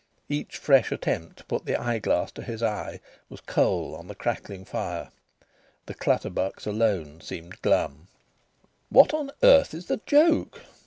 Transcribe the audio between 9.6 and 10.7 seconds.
is the joke?"